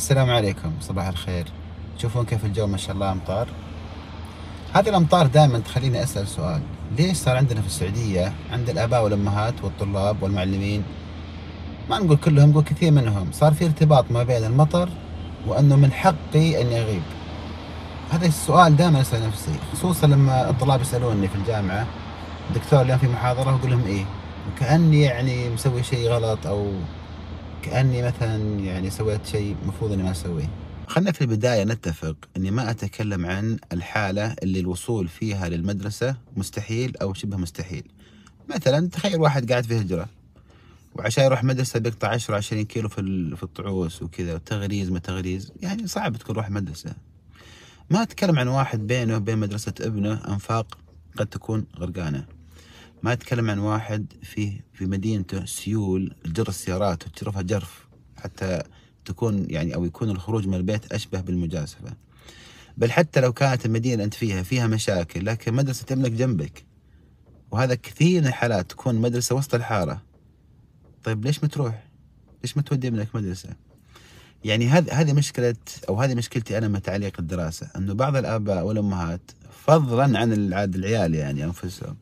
السلام 0.00 0.30
عليكم 0.30 0.72
صباح 0.80 1.06
الخير. 1.08 1.44
تشوفون 1.98 2.24
كيف 2.24 2.44
الجو 2.44 2.66
ما 2.66 2.76
شاء 2.76 2.94
الله 2.94 3.12
أمطار. 3.12 3.48
هذه 4.72 4.88
الأمطار 4.88 5.26
دائما 5.26 5.58
تخليني 5.58 6.02
أسأل 6.02 6.28
سؤال. 6.28 6.60
ليش 6.98 7.16
صار 7.16 7.36
عندنا 7.36 7.60
في 7.60 7.66
السعودية 7.66 8.32
عند 8.52 8.70
الآباء 8.70 9.04
والأمهات 9.04 9.54
والطلاب 9.64 10.22
والمعلمين؟ 10.22 10.82
ما 11.90 11.98
نقول 11.98 12.16
كلهم 12.16 12.50
نقول 12.50 12.64
كثير 12.64 12.92
منهم. 12.92 13.32
صار 13.32 13.52
في 13.52 13.64
ارتباط 13.64 14.10
ما 14.10 14.22
بين 14.22 14.44
المطر 14.44 14.88
وأنه 15.46 15.76
من 15.76 15.92
حقي 15.92 16.62
أني 16.62 16.80
أغيب 16.80 17.02
هذا 18.10 18.26
السؤال 18.26 18.76
دائما 18.76 19.00
أسأل 19.00 19.26
نفسي 19.26 19.52
خصوصا 19.72 20.06
لما 20.06 20.50
الطلاب 20.50 20.80
يسألوني 20.80 21.28
في 21.28 21.34
الجامعة. 21.34 21.86
دكتور 22.54 22.80
اليوم 22.82 22.98
في 22.98 23.08
محاضرة 23.08 23.54
وأقول 23.54 23.70
لهم 23.70 23.84
إيه 23.86 24.04
وكأني 24.48 25.02
يعني 25.02 25.50
مسوي 25.50 25.82
شيء 25.82 26.08
غلط 26.08 26.46
أو 26.46 26.72
كأني 27.62 28.02
مثلا 28.02 28.60
يعني 28.60 28.90
سويت 28.90 29.26
شيء 29.26 29.56
المفروض 29.62 29.92
إني 29.92 30.02
ما 30.02 30.10
أسويه. 30.10 30.50
خلنا 30.86 31.12
في 31.12 31.20
البداية 31.20 31.64
نتفق 31.64 32.16
إني 32.36 32.50
ما 32.50 32.70
أتكلم 32.70 33.26
عن 33.26 33.58
الحالة 33.72 34.36
اللي 34.42 34.60
الوصول 34.60 35.08
فيها 35.08 35.48
للمدرسة 35.48 36.16
مستحيل 36.36 36.96
أو 36.96 37.14
شبه 37.14 37.36
مستحيل. 37.36 37.84
مثلا 38.48 38.88
تخيل 38.88 39.20
واحد 39.20 39.50
قاعد 39.52 39.64
في 39.64 39.80
هجرة 39.80 40.08
وعشان 40.94 41.24
يروح 41.24 41.44
مدرسة 41.44 41.80
بيقطع 41.80 42.08
10 42.08 42.36
20 42.36 42.64
كيلو 42.64 42.88
في 42.88 43.36
في 43.36 43.42
الطعوس 43.42 44.02
وكذا 44.02 44.34
وتغريز 44.34 44.90
ما 44.90 44.98
تغريز 44.98 45.52
يعني 45.62 45.86
صعب 45.86 46.16
تكون 46.16 46.36
روح 46.36 46.50
مدرسة. 46.50 46.92
ما 47.90 48.02
أتكلم 48.02 48.38
عن 48.38 48.48
واحد 48.48 48.86
بينه 48.86 49.16
وبين 49.16 49.38
مدرسة 49.38 49.74
ابنه 49.80 50.12
أنفاق 50.28 50.78
قد 51.16 51.26
تكون 51.26 51.66
غرقانة. 51.78 52.24
ما 53.02 53.12
اتكلم 53.12 53.50
عن 53.50 53.58
واحد 53.58 54.12
فيه 54.22 54.64
في 54.72 54.86
مدينته 54.86 55.44
سيول 55.44 56.14
جر 56.26 56.48
السيارات 56.48 57.06
وتجرفها 57.06 57.42
جرف 57.42 57.88
حتى 58.16 58.62
تكون 59.04 59.46
يعني 59.50 59.74
أو 59.74 59.84
يكون 59.84 60.10
الخروج 60.10 60.46
من 60.46 60.54
البيت 60.54 60.92
أشبه 60.92 61.20
بالمجازفة. 61.20 61.92
بل 62.76 62.92
حتى 62.92 63.20
لو 63.20 63.32
كانت 63.32 63.66
المدينة 63.66 63.94
اللي 63.94 64.04
أنت 64.04 64.14
فيها 64.14 64.42
فيها 64.42 64.66
مشاكل 64.66 65.26
لكن 65.26 65.54
مدرسة 65.54 65.86
ابنك 65.90 66.10
جنبك. 66.10 66.64
وهذا 67.50 67.74
كثير 67.74 68.20
من 68.20 68.26
الحالات 68.26 68.70
تكون 68.70 68.94
مدرسة 68.94 69.34
وسط 69.34 69.54
الحارة. 69.54 70.02
طيب 71.04 71.24
ليش 71.24 71.42
ما 71.42 71.48
تروح؟ 71.48 71.84
ليش 72.42 72.56
ما 72.56 72.62
تودي 72.62 72.88
ابنك 72.88 73.16
مدرسة؟ 73.16 73.48
يعني 74.44 74.68
هذه 74.68 75.00
هذه 75.00 75.12
مشكلة 75.12 75.56
أو 75.88 76.00
هذه 76.00 76.14
مشكلتي 76.14 76.58
أنا 76.58 76.68
مع 76.68 76.78
تعليق 76.78 77.12
الدراسة 77.18 77.70
أنه 77.76 77.94
بعض 77.94 78.16
الآباء 78.16 78.64
والأمهات 78.64 79.30
فضلا 79.64 80.18
عن 80.18 80.52
عاد 80.52 80.74
العيال 80.74 81.14
يعني 81.14 81.44
أنفسهم 81.44 81.96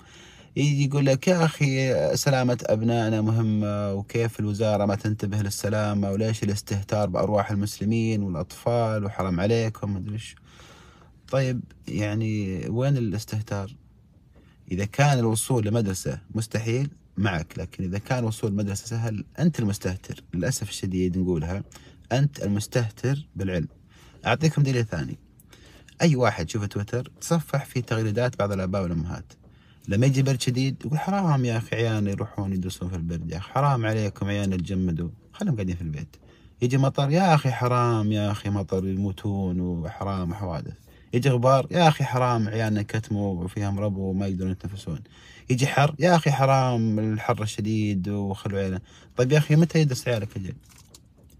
يجي 0.58 0.84
يقول 0.84 1.06
لك 1.06 1.28
يا 1.28 1.44
أخي 1.44 1.94
سلامة 2.16 2.58
أبنائنا 2.66 3.20
مهمة 3.20 3.92
وكيف 3.92 4.40
الوزارة 4.40 4.84
ما 4.84 4.94
تنتبه 4.94 5.42
للسلامة 5.42 6.10
وليش 6.10 6.42
الاستهتار 6.42 7.08
بأرواح 7.08 7.50
المسلمين 7.50 8.22
والأطفال 8.22 9.04
وحرام 9.04 9.40
عليكم 9.40 9.94
مدري 9.94 10.18
طيب 11.28 11.60
يعني 11.88 12.62
وين 12.68 12.96
الاستهتار؟ 12.96 13.76
إذا 14.72 14.84
كان 14.84 15.18
الوصول 15.18 15.66
لمدرسة 15.66 16.18
مستحيل 16.34 16.90
معك 17.16 17.58
لكن 17.58 17.84
إذا 17.84 17.98
كان 17.98 18.18
الوصول 18.18 18.50
لمدرسة 18.50 18.86
سهل 18.86 19.24
أنت 19.38 19.60
المستهتر. 19.60 20.24
للأسف 20.34 20.68
الشديد 20.68 21.18
نقولها 21.18 21.62
أنت 22.12 22.42
المستهتر 22.42 23.26
بالعلم. 23.36 23.68
أعطيكم 24.26 24.62
دليل 24.62 24.86
ثاني. 24.86 25.18
أي 26.02 26.16
واحد 26.16 26.50
شوف 26.50 26.64
تويتر 26.64 27.10
تصفح 27.20 27.64
في 27.64 27.82
تغريدات 27.82 28.38
بعض 28.38 28.52
الآباء 28.52 28.82
والأمهات. 28.82 29.37
لما 29.88 30.06
يجي 30.06 30.22
برد 30.22 30.40
شديد 30.40 30.76
يقول 30.84 30.98
حرام 30.98 31.44
يا 31.44 31.56
أخي 31.56 31.76
عيالنا 31.76 32.10
يروحون 32.10 32.52
يدرسون 32.52 32.88
في 32.88 32.96
البرد 32.96 33.30
يا 33.30 33.36
أخي 33.36 33.50
حرام 33.52 33.86
عليكم 33.86 34.26
عيالنا 34.26 34.54
يتجمدوا 34.54 35.08
خلهم 35.32 35.54
قاعدين 35.54 35.76
في 35.76 35.82
البيت. 35.82 36.16
يجي 36.62 36.78
مطر 36.78 37.10
يا 37.10 37.34
أخي 37.34 37.50
حرام 37.50 38.12
يا 38.12 38.30
أخي 38.30 38.50
مطر 38.50 38.86
يموتون 38.86 39.60
وحرام 39.60 40.34
حوادث 40.34 40.74
يجي 41.12 41.30
غبار 41.30 41.66
يا 41.70 41.88
أخي 41.88 42.04
حرام 42.04 42.48
عيالنا 42.48 42.82
كتموا 42.82 43.44
وفيهم 43.44 43.80
ربو 43.80 44.10
وما 44.10 44.26
يقدرون 44.26 44.50
يتنفسون. 44.50 45.00
يجي 45.50 45.66
حر 45.66 45.94
يا 45.98 46.16
أخي 46.16 46.30
حرام 46.30 46.98
الحر 46.98 47.42
الشديد 47.42 48.08
وخلوا 48.08 48.58
عيالنا. 48.58 48.80
طيب 49.16 49.32
يا 49.32 49.38
أخي 49.38 49.56
متى 49.56 49.80
يدرس 49.80 50.08
عيالك 50.08 50.36
أجل؟ 50.36 50.54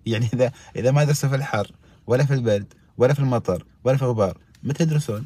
يعني 0.07 0.29
إذا 0.35 0.53
إذا 0.77 0.91
ما 0.91 1.05
درسوا 1.05 1.29
في 1.29 1.35
الحر 1.35 1.73
ولا 2.07 2.25
في 2.25 2.35
البرد 2.35 2.73
ولا 2.99 3.15
في 3.15 3.21
المطر 3.21 3.65
ولا 3.85 3.97
في 3.97 4.03
الغبار 4.03 4.39
متى 4.63 4.83
يدرسون؟ 4.83 5.25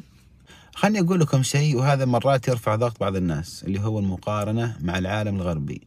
خلني 0.75 0.99
أقول 0.99 1.19
لكم 1.19 1.43
شيء 1.43 1.77
وهذا 1.77 2.05
مرات 2.05 2.47
يرفع 2.47 2.75
ضغط 2.75 2.99
بعض 2.99 3.15
الناس 3.15 3.63
اللي 3.63 3.79
هو 3.79 3.99
المقارنة 3.99 4.77
مع 4.81 4.97
العالم 4.97 5.35
الغربي. 5.35 5.81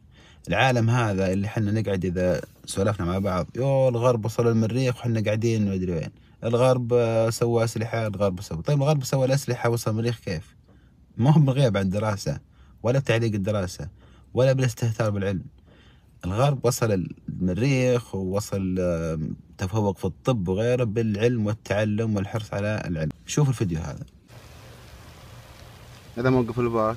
العالم 0.49 0.91
هذا 0.91 1.33
اللي 1.33 1.49
حنا 1.49 1.81
نقعد 1.81 2.05
إذا 2.05 2.41
سولفنا 2.65 3.07
مع 3.07 3.19
بعض 3.19 3.47
يو 3.57 3.89
الغرب 3.89 4.25
وصل 4.25 4.49
المريخ 4.49 4.97
وحنا 4.97 5.21
قاعدين 5.21 5.69
ما 5.69 5.75
أدري 5.75 5.93
وين. 5.93 6.11
الغرب 6.45 6.95
سوى 7.31 7.65
أسلحة 7.65 8.07
الغرب 8.07 8.41
سوى 8.41 8.63
طيب 8.63 8.79
الغرب 8.83 9.05
سوى 9.05 9.27
الأسلحة 9.27 9.71
وصل 9.71 9.91
المريخ 9.91 10.19
كيف؟ 10.19 10.57
ما 11.17 11.31
هو 11.33 11.41
بالغيب 11.41 11.77
عن 11.77 11.83
الدراسة 11.85 12.41
ولا 12.83 12.99
بتعليق 12.99 13.35
الدراسة 13.35 13.89
ولا 14.35 14.53
بالاستهتار 14.53 15.11
بالعلم. 15.11 15.45
الغرب 16.25 16.65
وصل 16.65 17.07
المريخ 17.29 18.15
ووصل 18.15 18.79
تفوق 19.59 19.99
في 19.99 20.05
الطب 20.05 20.49
وغيره 20.49 20.85
بالعلم 20.85 21.47
والتعلم 21.47 22.17
والحرص 22.17 22.55
على 22.55 22.83
العلم. 22.87 23.11
شوف 23.27 23.49
الفيديو 23.49 23.79
هذا. 23.79 24.05
هذا 26.17 26.31
موقف 26.31 26.59
الباص. 26.59 26.97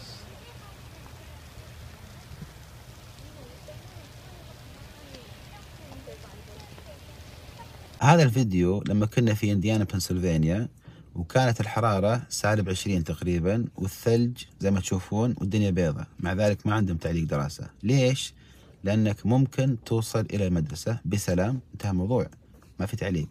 هذا 8.01 8.23
الفيديو 8.23 8.83
لما 8.87 9.05
كنا 9.05 9.33
في 9.33 9.51
إنديانا 9.51 9.83
بنسلفانيا 9.83 10.67
وكانت 11.15 11.61
الحرارة 11.61 12.21
سالب 12.29 12.69
عشرين 12.69 13.03
تقريبا 13.03 13.65
والثلج 13.75 14.43
زي 14.59 14.71
ما 14.71 14.79
تشوفون 14.79 15.35
والدنيا 15.37 15.69
بيضة. 15.69 16.05
مع 16.19 16.33
ذلك 16.33 16.67
ما 16.67 16.73
عندهم 16.73 16.97
تعليق 16.97 17.23
دراسة. 17.23 17.69
ليش؟ 17.83 18.33
لأنك 18.83 19.25
ممكن 19.25 19.77
توصل 19.85 20.25
إلى 20.33 20.47
المدرسة 20.47 20.99
بسلام. 21.05 21.59
انتهى 21.73 21.91
الموضوع. 21.91 22.27
ما 22.79 22.85
في 22.85 22.95
تعليق. 22.95 23.29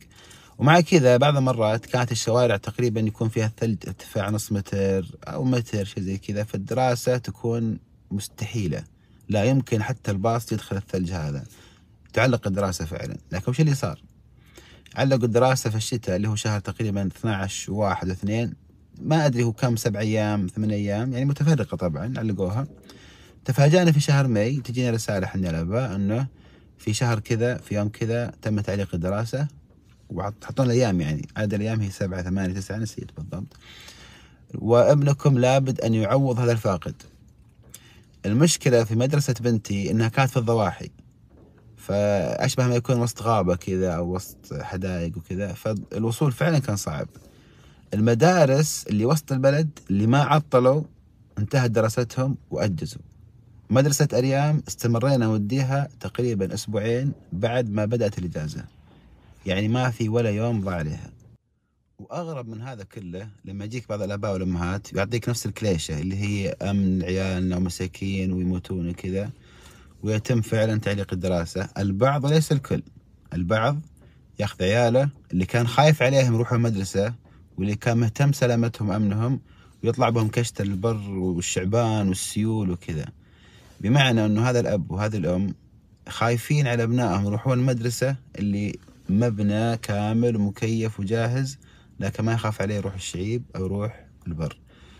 ومع 0.58 0.80
كذا 0.80 1.16
بعض 1.16 1.36
المرات 1.36 1.86
كانت 1.86 2.12
الشوارع 2.12 2.56
تقريبا 2.56 3.00
يكون 3.00 3.28
فيها 3.28 3.52
ثلج 3.56 3.76
ارتفاع 3.86 4.30
نص 4.30 4.52
متر 4.52 5.06
أو 5.24 5.44
متر 5.44 5.84
شيء 5.84 6.02
زي 6.02 6.18
كذا 6.18 6.44
فالدراسة 6.44 7.16
تكون 7.18 7.78
مستحيلة. 8.10 8.84
لا 9.28 9.44
يمكن 9.44 9.82
حتى 9.82 10.10
الباص 10.10 10.52
يدخل 10.52 10.76
الثلج 10.76 11.12
هذا. 11.12 11.44
تعلق 12.12 12.46
الدراسة 12.46 12.84
فعلا. 12.84 13.16
لكن 13.32 13.50
وش 13.50 13.60
اللي 13.60 13.74
صار؟ 13.74 14.02
علقوا 14.96 15.24
الدراسة 15.24 15.70
في 15.70 15.76
الشتاء 15.76 16.16
اللي 16.16 16.28
هو 16.28 16.34
شهر 16.34 16.60
تقريبا 16.60 17.06
12 17.06 17.72
واحد 17.72 18.08
واثنين. 18.08 18.54
ما 19.02 19.26
أدري 19.26 19.42
هو 19.42 19.52
كم 19.52 19.76
سبع 19.76 20.00
أيام 20.00 20.46
ثمان 20.46 20.70
أيام 20.70 21.12
يعني 21.12 21.24
متفرقة 21.24 21.76
طبعا 21.76 22.14
علقوها. 22.16 22.66
تفاجأنا 23.44 23.92
في 23.92 24.00
شهر 24.00 24.26
ماي 24.26 24.56
تجينا 24.56 24.90
رسالة 24.90 25.26
حنا 25.26 25.50
الآباء 25.50 25.94
أنه 25.94 26.26
في 26.78 26.92
شهر 26.94 27.18
كذا 27.18 27.56
في 27.56 27.74
يوم 27.74 27.88
كذا 27.88 28.32
تم 28.42 28.60
تعليق 28.60 28.94
الدراسة. 28.94 29.57
وحطون 30.10 30.66
الأيام 30.66 31.00
يعني. 31.00 31.28
عدد 31.36 31.54
الأيام 31.54 31.80
هي 31.80 31.90
سبعة 31.90 32.22
ثمانية 32.22 32.54
تسعة 32.54 32.76
نسيت 32.76 33.10
بالضبط. 33.16 33.56
وابنكم 34.54 35.38
لابد 35.38 35.80
أن 35.80 35.94
يعوض 35.94 36.40
هذا 36.40 36.52
الفاقد. 36.52 36.94
المشكلة 38.26 38.84
في 38.84 38.94
مدرسة 38.94 39.34
بنتي 39.40 39.90
إنها 39.90 40.08
كانت 40.08 40.30
في 40.30 40.36
الضواحي. 40.36 40.90
فأشبه 41.76 42.66
ما 42.66 42.74
يكون 42.74 43.00
وسط 43.00 43.22
غابة 43.22 43.56
كذا 43.56 43.92
أو 43.92 44.14
وسط 44.14 44.54
حدائق 44.54 45.18
وكذا 45.18 45.52
فالوصول 45.52 46.32
فعلا 46.32 46.58
كان 46.58 46.76
صعب. 46.76 47.08
المدارس 47.94 48.84
اللي 48.90 49.04
وسط 49.04 49.32
البلد 49.32 49.78
اللي 49.90 50.06
ما 50.06 50.22
عطلوا 50.22 50.82
انتهت 51.38 51.70
دراستهم 51.70 52.36
وأجزوا. 52.50 53.02
مدرسة 53.70 54.08
أريام 54.14 54.62
استمرينا 54.68 55.26
نوديها 55.26 55.88
تقريبا 56.00 56.54
أسبوعين 56.54 57.12
بعد 57.32 57.70
ما 57.70 57.84
بدأت 57.84 58.18
الإجازة. 58.18 58.64
يعني 59.48 59.68
ما 59.68 59.90
في 59.90 60.08
ولا 60.08 60.30
يوم 60.30 60.60
ضاع 60.60 60.74
عليها. 60.74 61.10
وأغرب 61.98 62.48
من 62.48 62.62
هذا 62.62 62.84
كله 62.84 63.28
لما 63.44 63.64
يجيك 63.64 63.88
بعض 63.88 64.02
الأباء 64.02 64.32
والأمهات 64.32 64.92
يعطيك 64.92 65.28
نفس 65.28 65.46
الكليشة 65.46 65.98
اللي 65.98 66.16
هي 66.16 66.48
أمن 66.62 67.02
عيالنا 67.02 67.56
ومساكين 67.56 68.32
ويموتون 68.32 68.88
وكذا 68.88 69.30
ويتم 70.02 70.40
فعلا 70.40 70.80
تعليق 70.80 71.12
الدراسة. 71.12 71.68
البعض 71.78 72.24
وليس 72.24 72.52
الكل. 72.52 72.82
البعض 73.32 73.80
ياخذ 74.38 74.64
عياله 74.64 75.08
اللي 75.32 75.46
كان 75.46 75.66
خايف 75.66 76.02
عليهم 76.02 76.34
يروحوا 76.34 76.56
المدرسة 76.56 77.14
واللي 77.58 77.74
كان 77.74 77.98
مهتم 77.98 78.32
سلامتهم 78.32 78.88
وامنهم 78.88 79.40
ويطلع 79.84 80.08
بهم 80.08 80.28
كشت 80.28 80.60
البر 80.60 81.10
والشعبان 81.10 82.08
والسيول 82.08 82.70
وكذا. 82.70 83.06
بمعنى 83.80 84.26
إنه 84.26 84.50
هذا 84.50 84.60
الأب 84.60 84.90
وهذه 84.90 85.16
الأم 85.16 85.54
خايفين 86.08 86.66
على 86.66 86.82
أبنائهم 86.82 87.26
يروحون 87.26 87.58
المدرسة 87.58 88.16
اللي 88.38 88.78
مبنى 89.08 89.76
كامل 89.76 90.36
ومكيف 90.36 91.00
وجاهز 91.00 91.58
لكن 92.00 92.24
ما 92.24 92.32
يخاف 92.32 92.62
عليه 92.62 92.74
يروح 92.74 92.94
الشعيب 92.94 93.42
أو 93.56 93.64
يروح 93.64 94.06
البر. 94.26 94.58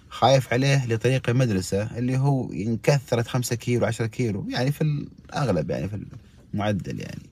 خايف 0.09 0.53
عليه 0.53 0.87
لطريق 0.87 1.29
المدرسة 1.31 1.99
اللي 1.99 2.17
هو 2.19 2.53
إن 2.53 2.77
كثرت 2.83 3.29
خمسة 3.29 3.57
كيلو 3.57 3.87
عشرة 3.87 4.07
كيلو 4.07 4.47
يعني 4.49 4.73
في 4.73 4.81
الأغلب 4.83 5.71
يعني 5.71 5.89
في 5.89 6.07
المعدل 6.55 7.01
يعني. 7.01 7.23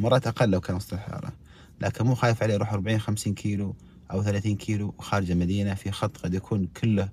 مرات 0.00 0.26
أقل 0.26 0.50
لو 0.50 0.60
كان 0.60 0.76
وسط 0.76 0.92
الحارة. 0.92 1.32
لكن 1.80 2.04
مو 2.04 2.14
خايف 2.14 2.42
عليه 2.42 2.54
يروح 2.54 2.72
40 2.72 2.98
50 3.00 3.34
كيلو 3.34 3.74
أو 4.10 4.22
30 4.22 4.56
كيلو 4.56 4.94
خارج 4.98 5.30
المدينة 5.30 5.74
في 5.74 5.90
خط 5.90 6.16
قد 6.16 6.34
يكون 6.34 6.66
كله 6.66 7.08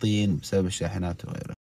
طين 0.00 0.36
بسبب 0.36 0.66
الشاحنات 0.66 1.24
وغيره. 1.24 1.59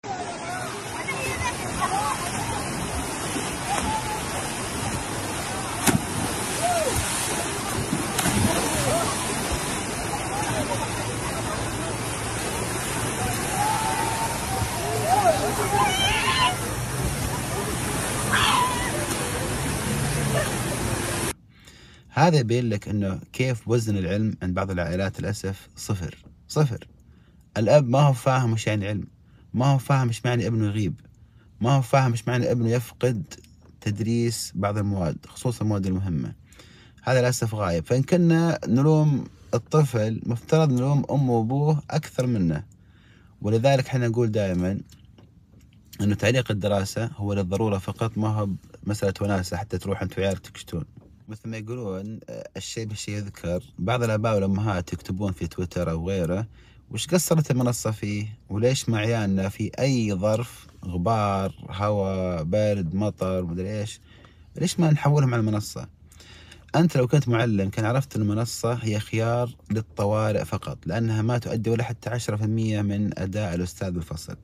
هذا 22.22 22.38
يبين 22.38 22.68
لك 22.68 22.88
إنه 22.88 23.20
كيف 23.32 23.68
وزن 23.68 23.96
العلم 23.96 24.34
عند 24.42 24.54
بعض 24.54 24.70
العائلات 24.70 25.20
للأسف 25.20 25.68
صفر 25.76 26.18
صفر. 26.48 26.86
الأب 27.56 27.88
ما 27.88 27.98
هو 27.98 28.12
فاهم 28.12 28.52
وش 28.52 28.66
يعني 28.66 28.88
علم 28.88 29.06
ما 29.54 29.66
هو 29.66 29.78
فاهم 29.78 30.08
إيش 30.08 30.26
معنى 30.26 30.46
ابنه 30.46 30.66
يغيب 30.66 31.00
ما 31.60 31.70
هو 31.70 31.82
فاهم 31.82 32.10
إيش 32.10 32.28
معنى 32.28 32.50
ابنه 32.50 32.70
يفقد 32.70 33.34
تدريس 33.80 34.52
بعض 34.54 34.78
المواد 34.78 35.16
خصوصا 35.26 35.64
المواد 35.64 35.86
المهمة. 35.86 36.32
هذا 37.02 37.20
للأسف 37.20 37.54
غايب. 37.54 37.84
فإن 37.84 38.02
كنا 38.02 38.58
نلوم 38.66 39.24
الطفل 39.54 40.20
مفترض 40.26 40.72
نلوم 40.72 41.04
أمه 41.10 41.32
وأبوه 41.32 41.82
أكثر 41.90 42.26
منه. 42.26 42.64
ولذلك 43.40 43.86
إحنا 43.86 44.08
نقول 44.08 44.30
دائما 44.30 44.80
إنه 46.00 46.14
تعليق 46.14 46.50
الدراسة 46.50 47.10
هو 47.16 47.32
للضرورة 47.32 47.78
فقط 47.78 48.18
ما 48.18 48.28
هو 48.28 48.48
مسألة 48.86 49.14
وناسة 49.20 49.56
حتى 49.56 49.78
تروح 49.78 50.02
أنت 50.02 50.18
وعيالك 50.18 50.38
تكشتون. 50.38 50.84
مثل 51.28 51.48
ما 51.48 51.56
يقولون 51.56 52.20
الشيء 52.56 52.84
بالشيء 52.84 53.14
يذكر. 53.14 53.62
بعض 53.78 54.02
الآباء 54.02 54.34
والأمهات 54.34 54.92
يكتبون 54.92 55.32
في 55.32 55.46
تويتر 55.46 55.90
أو 55.90 56.08
غيره 56.08 56.46
وش 56.90 57.06
قصرت 57.06 57.50
المنصة 57.50 57.90
فيه؟ 57.90 58.38
وليش 58.50 58.88
مع 58.88 58.98
عيالنا 58.98 59.48
في 59.48 59.70
أي 59.78 60.14
ظرف؟ 60.14 60.66
غبار 60.84 61.54
هواء 61.70 62.42
برد 62.42 62.94
مطر 62.94 63.44
مدري 63.44 63.80
إيش. 63.80 64.00
ليش 64.56 64.80
ما 64.80 64.90
نحولهم 64.90 65.34
على 65.34 65.40
المنصة؟ 65.40 65.88
أنت 66.76 66.96
لو 66.96 67.06
كنت 67.06 67.28
معلم 67.28 67.68
كان 67.70 67.84
عرفت 67.84 68.16
المنصة 68.16 68.72
هي 68.72 69.00
خيار 69.00 69.50
للطوارئ 69.70 70.44
فقط 70.44 70.78
لأنها 70.86 71.22
ما 71.22 71.38
تؤدي 71.38 71.70
ولا 71.70 71.84
حتى 71.84 72.10
10% 72.10 72.82
من 72.82 73.18
أداء 73.18 73.54
الأستاذ 73.54 73.90
بالفصل 73.90 74.36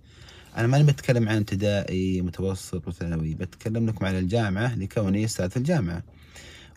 أنا 0.57 0.67
ماني 0.67 0.85
بتكلم 0.85 1.29
عن 1.29 1.37
ابتدائي 1.37 2.23
متوسط 2.23 2.89
وثانوي. 2.89 3.35
بتكلم 3.35 3.87
لكم 3.87 4.05
عن 4.05 4.19
الجامعة 4.19 4.75
لكوني 4.75 5.25
أستاذ 5.25 5.51
في 5.51 5.57
الجامعة. 5.57 6.03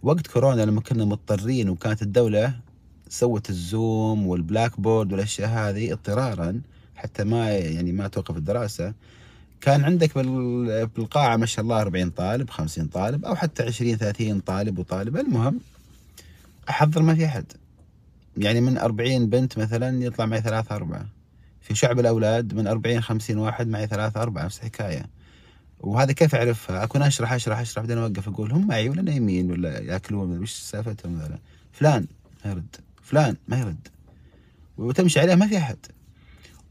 وقت 0.04 0.28
كورونا 0.28 0.62
لما 0.62 0.82
كنا 0.82 1.06
مضطرين 1.06 1.70
وكانت 1.70 2.02
الدولة 2.02 2.54
سوت 3.10 3.50
ال 3.50 3.61
Zoom 3.61 4.06
وال 4.06 4.28
Blackboard 4.28 5.12
والأشياء 5.12 5.50
هذه 5.50 5.94
اضطرارا 5.94 6.62
حتى 6.96 7.24
ما 7.24 7.50
يعني 7.50 7.92
ما 7.92 8.08
توقف 8.08 8.38
الدراسة 8.38 8.94
كان 9.62 9.84
عندك 9.84 10.18
بالقاعة 10.98 11.38
ما 11.38 11.46
شاء 11.46 11.64
الله 11.64 11.82
40 11.82 12.10
طالب 12.10 12.50
50 12.50 12.88
طالب 12.88 13.26
أو 13.26 13.36
حتى 13.36 13.64
20 13.64 13.98
30 13.98 14.40
طالب 14.40 14.80
وطالب. 14.80 15.18
المهم 15.18 15.60
أحضر 16.70 17.02
ما 17.02 17.16
في 17.16 17.26
أحد. 17.26 17.46
يعني 18.38 18.62
من 18.62 18.78
40 18.78 19.30
بنت 19.30 19.58
مثلا 19.58 20.04
يطلع 20.04 20.26
معي 20.26 20.42
ثلاثة 20.42 20.76
أربعة. 20.76 21.06
في 21.62 21.76
شعب 21.76 22.00
الأولاد 22.00 22.54
من 22.54 22.68
40 22.68 23.02
50 23.02 23.38
واحد 23.38 23.68
معي 23.68 23.88
ثلاثة 23.88 24.22
أربعة 24.22 24.46
نفس 24.46 24.58
الحكاية. 24.58 25.06
وهذا 25.84 26.12
كيف 26.12 26.36
أعرفها؟ 26.36 26.84
أكون 26.84 27.02
أشرح 27.02 27.34
أشرح 27.34 27.60
أشرح 27.60 27.84
بعدين 27.84 27.98
أوقف 27.98 28.28
أقول 28.28 28.52
هم 28.52 28.68
معي 28.68 28.90
ولا 28.90 29.02
نايمين 29.02 29.52
ولا 29.52 29.80
يأكلون 29.80 30.40
وش 30.40 30.52
سالفتهم؟ 30.52 31.20
فلان 31.72 32.08
ما 32.46 32.52
يرد، 32.52 32.76
فلان 33.04 33.36
ما 33.48 33.60
يرد. 33.60 33.88
وتمشي 34.78 35.20
عليه 35.20 35.36
ما 35.36 35.48
في 35.48 35.58
أحد. 35.58 35.78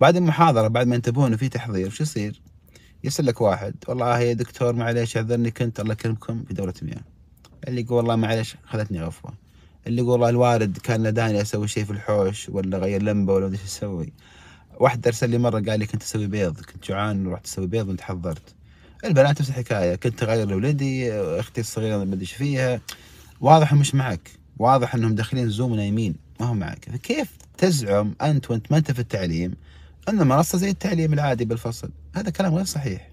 بعد 0.01 0.17
المحاضرة 0.17 0.69
بعد 0.69 0.87
ما 0.87 0.95
ينتبهون 0.95 1.37
في 1.37 1.49
تحضير 1.49 1.87
وش 1.87 2.01
يصير؟ 2.01 2.41
يرسل 3.05 3.27
لك 3.27 3.41
واحد 3.41 3.75
والله 3.89 4.19
يا 4.19 4.33
دكتور 4.33 4.73
معليش 4.73 5.17
أعذرني 5.17 5.51
كنت 5.51 5.81
الله 5.81 5.93
يكرمكم 5.93 6.45
في 6.45 6.55
دوره 6.55 6.75
مياه. 6.83 7.05
اللي 7.69 7.81
يقول 7.81 7.97
والله 7.97 8.17
معليش 8.17 8.57
خذتني 8.65 9.03
غفوه. 9.03 9.35
اللي 9.87 10.03
يقول 10.03 10.11
والله 10.13 10.29
الوالد 10.29 10.79
كان 10.79 11.09
نداني 11.09 11.43
أسوي 11.43 11.69
شيء 11.69 11.85
في 11.85 11.91
الحوش 11.91 12.49
ولا 12.49 12.79
غير 12.79 13.03
لمبة 13.03 13.33
ولا 13.33 13.53
إيش 13.53 13.65
أسوي. 13.65 14.13
واحد 14.81 15.07
أرسل 15.07 15.31
لي 15.31 15.39
مرة 15.39 15.61
قال 15.61 15.79
لي 15.79 15.87
كنت 15.87 16.03
أسوي 16.03 16.27
بيض 16.27 16.61
كنت 16.61 16.89
جوعان 16.89 17.27
ورحت 17.27 17.47
أسوي 17.47 17.67
بيض 17.67 17.89
وانت 17.89 18.01
حضرت. 18.01 18.55
البنات 19.05 19.41
نفس 19.41 19.51
الحكاية 19.51 19.95
كنت 19.95 20.23
اغير 20.23 20.49
لولدي 20.49 21.13
أختي 21.13 21.61
الصغيرة 21.61 21.97
ما 21.97 22.15
أدري 22.15 22.27
فيها. 22.27 22.81
واضح 23.41 23.75
مش 23.75 23.95
معك. 23.95 24.31
واضح 24.59 24.95
إنهم 24.95 25.15
داخلين 25.15 25.49
Zoom 25.49 25.73
ونايمين 25.73 26.15
ما 26.41 26.47
هم 26.47 26.59
معك. 26.59 26.85
فكيف 26.93 27.29
تزعم 27.59 28.15
أنت 28.23 28.51
وأنت 28.51 28.73
ما 28.73 28.79
أنت 28.79 28.93
في 28.93 28.99
التعليم 28.99 29.55
إن 30.09 30.21
المنصة 30.21 30.59
زي 30.59 30.71
التعليم 30.71 31.13
العادي 31.13 31.45
بالفصل؟ 31.45 31.91
هذا 32.17 32.31
كلام 32.31 32.55
غير 32.55 32.65
صحيح. 32.65 33.11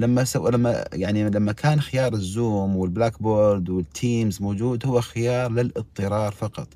لما 0.00 0.24
سووا 0.24 0.48
لما 0.48 0.84
يعني 0.92 1.30
لما 1.30 1.52
كان 1.52 1.80
خيار 1.80 2.14
ال 2.14 2.23
Zoom 2.23 2.58
وال 2.58 2.76
Blackboard 2.76 3.68
وال 3.68 3.89
Teams 3.89 4.42
موجود 4.42 4.86
هو 4.86 5.00
خيار 5.00 5.50
للاضطرار 5.52 6.32
فقط. 6.32 6.68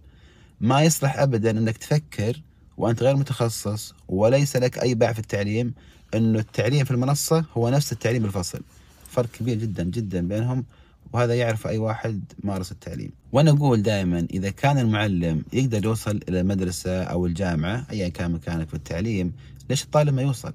ما 0.60 0.82
يصلح 0.82 1.19
ابدا 1.19 1.50
إنك 1.50 1.76
تفكر 1.76 2.42
وأنت 2.76 3.02
غير 3.02 3.16
متخصص 3.16 3.94
وليس 4.08 4.56
لك 4.56 4.78
أي 4.78 4.94
باع 4.94 5.12
في 5.12 5.19
التعليم 5.19 5.74
إنه 6.14 6.38
التعليم 6.38 6.84
في 6.84 6.90
المنصة 6.90 7.44
هو 7.56 7.69
نفس 7.69 7.93
التعليم 7.93 8.25
الفصل 8.25 8.60
فرق 9.08 9.28
كبير 9.31 9.56
جدا 9.58 9.84
جدا 9.84 10.28
بينهم 10.28 10.64
وهذا 11.12 11.34
يعرف 11.34 11.66
أي 11.66 11.78
واحد 11.78 12.32
مارس 12.44 12.72
التعليم. 12.72 13.10
وأنا 13.32 13.50
أقول 13.50 13.82
دائما 13.82 14.26
إذا 14.32 14.50
كان 14.50 14.78
المعلم 14.78 15.44
يقدر 15.52 15.84
يوصل 15.84 16.20
إلى 16.28 16.40
المدرسة 16.40 17.02
أو 17.02 17.26
الجامعة 17.26 17.87
ايا 17.90 18.08
كان 18.08 18.31
مكانك 18.32 18.69
في 18.69 18.75
التعليم 18.75 19.32
ليش 19.70 19.84
الطالب 19.84 20.14
ما 20.14 20.22
يوصل؟ 20.22 20.52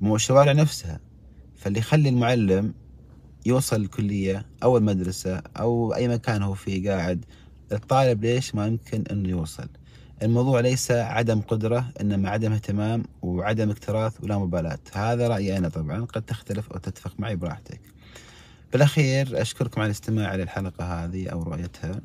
مو 0.00 0.16
الشوارع 0.16 0.52
نفسها. 0.52 1.00
فاللي 1.56 1.78
يخلي 1.78 2.08
المعلم 2.08 2.74
يوصل 3.46 3.76
الكلية 3.76 4.46
أو 4.62 4.76
المدرسة 4.76 5.36
أو 5.36 5.94
أي 5.94 6.08
مكان 6.08 6.42
هو 6.42 6.54
فيه 6.54 6.90
قاعد 6.90 7.24
الطالب 7.72 8.24
ليش 8.24 8.54
ما 8.54 8.66
يمكن 8.66 9.04
إنه 9.10 9.28
يوصل؟ 9.28 9.68
الموضوع 10.22 10.60
ليس 10.60 10.90
عدم 10.90 11.40
قدرة 11.40 11.90
إنما 12.00 12.30
عدم 12.30 12.52
اهتمام 12.52 13.02
وعدم 13.22 13.70
اكتراث 13.70 14.24
ولا 14.24 14.38
مبالاة. 14.38 14.78
هذا 14.92 15.28
رأيي 15.28 15.58
أنا 15.58 15.68
طبعا 15.68 16.04
قد 16.04 16.22
تختلف 16.22 16.72
أو 16.72 16.78
تتفق 16.78 17.14
معي 17.18 17.36
براحتك. 17.36 17.80
بالأخير 18.72 19.42
أشكركم 19.42 19.80
على 19.80 19.86
الاستماع 19.86 20.34
للحلقة 20.34 20.84
هذه 21.04 21.28
أو 21.28 21.42
رؤيتها 21.42 22.00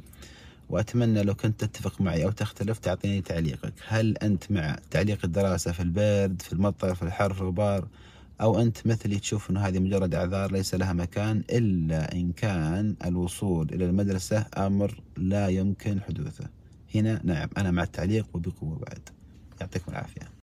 وأتمنى 0.69 1.23
لو 1.23 1.35
كنت 1.35 1.63
تتفق 1.63 2.01
معي 2.01 2.25
أو 2.25 2.31
تختلف 2.31 2.77
تعطيني 2.79 3.21
تعليقك. 3.21 3.73
هل 3.87 4.17
أنت 4.17 4.51
مع 4.51 4.77
تعليق 4.91 5.19
الدراسة 5.23 5.71
في 5.71 5.79
البرد 5.79 6.41
في 6.41 6.53
المطر 6.53 6.95
في 6.95 7.03
الحر 7.03 7.33
في 7.33 7.41
الغبار؟ 7.41 7.87
أو 8.41 8.61
أنت 8.61 8.87
مثلي 8.87 9.19
تشوف 9.19 9.49
أنه 9.49 9.59
هذه 9.59 9.79
مجرد 9.79 10.15
أعذار 10.15 10.51
ليس 10.51 10.75
لها 10.75 10.93
مكان 10.93 11.43
إلا 11.49 12.13
إن 12.13 12.31
كان 12.31 12.95
الوصول 13.05 13.69
إلى 13.73 13.85
المدرسة 13.85 14.45
أمر 14.57 15.01
لا 15.17 15.47
يمكن 15.47 16.01
حدوثه. 16.01 16.56
هنا. 16.99 17.21
نعم 17.23 17.49
أنا 17.57 17.71
مع 17.71 17.83
التعليق 17.83 18.27
وبقوة 18.33 18.79
بعد 18.79 19.09
يعطيكم 19.61 19.91
العافية. 19.91 20.31